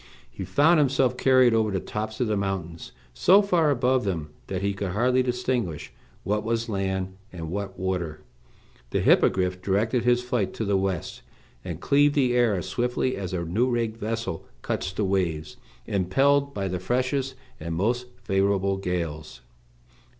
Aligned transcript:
He 0.31 0.45
found 0.45 0.79
himself 0.79 1.15
carried 1.15 1.53
over 1.53 1.69
the 1.69 1.79
tops 1.79 2.19
of 2.19 2.25
the 2.25 2.35
mountains, 2.35 2.91
so 3.13 3.43
far 3.43 3.69
above 3.69 4.03
them 4.03 4.31
that 4.47 4.63
he 4.63 4.73
could 4.73 4.93
hardly 4.93 5.21
distinguish 5.21 5.93
what 6.23 6.43
was 6.43 6.67
land 6.67 7.13
and 7.31 7.51
what 7.51 7.77
water. 7.77 8.21
The 8.89 9.01
Hippogriff 9.01 9.61
directed 9.61 10.03
his 10.03 10.23
flight 10.23 10.55
to 10.55 10.65
the 10.65 10.75
west, 10.75 11.21
and 11.63 11.79
cleaved 11.79 12.15
the 12.15 12.33
air 12.33 12.55
as 12.55 12.67
swiftly 12.67 13.15
as 13.15 13.31
a 13.31 13.45
new 13.45 13.69
rigged 13.69 13.97
vessel 13.97 14.43
cuts 14.63 14.91
the 14.91 15.05
waves, 15.05 15.57
impelled 15.85 16.51
by 16.51 16.67
the 16.67 16.79
freshest 16.79 17.35
and 17.59 17.75
most 17.75 18.07
favorable 18.23 18.77
gales. 18.77 19.41